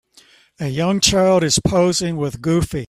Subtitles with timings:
[0.59, 2.79] A young child is posing with Goofy